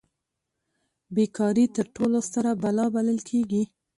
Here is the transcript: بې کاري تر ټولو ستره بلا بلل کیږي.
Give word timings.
بې 1.13 1.25
کاري 1.37 1.65
تر 1.75 1.85
ټولو 1.95 2.17
ستره 2.27 2.51
بلا 2.61 2.85
بلل 2.95 3.19
کیږي. 3.29 3.63